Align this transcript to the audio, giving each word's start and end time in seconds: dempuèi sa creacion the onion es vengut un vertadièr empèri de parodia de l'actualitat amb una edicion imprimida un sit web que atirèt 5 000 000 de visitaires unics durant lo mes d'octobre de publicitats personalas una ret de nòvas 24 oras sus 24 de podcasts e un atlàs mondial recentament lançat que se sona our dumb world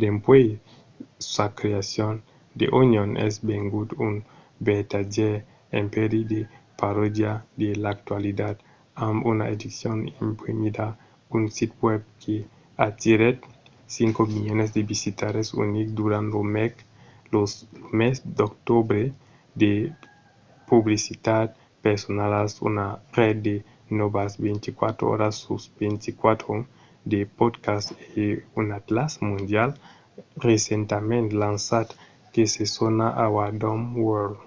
dempuèi 0.00 0.48
sa 1.34 1.46
creacion 1.58 2.14
the 2.58 2.66
onion 2.80 3.10
es 3.26 3.34
vengut 3.50 3.88
un 4.06 4.14
vertadièr 4.66 5.34
empèri 5.82 6.20
de 6.32 6.40
parodia 6.80 7.32
de 7.60 7.68
l'actualitat 7.82 8.56
amb 9.08 9.18
una 9.32 9.44
edicion 9.54 9.98
imprimida 10.26 10.86
un 11.34 11.42
sit 11.56 11.72
web 11.86 12.00
que 12.22 12.36
atirèt 12.86 13.38
5 13.96 14.18
000 14.26 14.54
000 14.64 14.76
de 14.76 14.82
visitaires 14.92 15.48
unics 15.64 15.92
durant 16.00 16.26
lo 16.34 16.40
mes 17.98 18.16
d'octobre 18.38 19.02
de 19.62 19.72
publicitats 20.70 21.56
personalas 21.86 22.50
una 22.68 22.86
ret 23.18 23.36
de 23.48 23.56
nòvas 23.98 24.32
24 24.46 25.04
oras 25.14 25.34
sus 25.44 25.62
24 25.80 26.54
de 27.12 27.20
podcasts 27.38 27.92
e 28.24 28.26
un 28.60 28.66
atlàs 28.78 29.12
mondial 29.30 29.70
recentament 30.48 31.28
lançat 31.42 31.88
que 32.32 32.42
se 32.54 32.64
sona 32.76 33.06
our 33.24 33.50
dumb 33.62 33.86
world 34.04 34.38